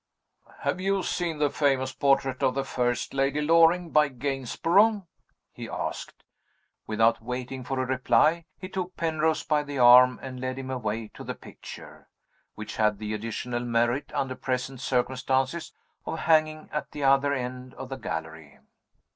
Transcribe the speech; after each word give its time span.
"Have 0.61 0.81
you 0.81 1.03
seen 1.03 1.37
the 1.37 1.51
famous 1.51 1.93
portrait 1.93 2.41
of 2.41 2.55
the 2.55 2.63
first 2.65 3.13
Lady 3.13 3.39
Loring, 3.39 3.91
by 3.91 4.07
Gainsborough?" 4.07 5.05
he 5.53 5.69
asked. 5.69 6.23
Without 6.87 7.21
waiting 7.21 7.63
for 7.63 7.79
a 7.79 7.85
reply, 7.85 8.45
he 8.57 8.67
took 8.67 8.97
Penrose 8.97 9.43
by 9.43 9.61
the 9.61 9.77
arm, 9.77 10.19
and 10.23 10.39
led 10.39 10.57
him 10.57 10.71
away 10.71 11.09
to 11.09 11.23
the 11.23 11.35
picture 11.35 12.09
which 12.55 12.77
had 12.77 12.97
the 12.97 13.13
additional 13.13 13.59
merit, 13.59 14.11
under 14.15 14.33
present 14.33 14.79
circumstances, 14.81 15.71
of 16.07 16.17
hanging 16.21 16.67
at 16.73 16.89
the 16.93 17.03
other 17.03 17.31
end 17.31 17.75
of 17.75 17.89
the 17.89 17.97
gallery. 17.97 18.57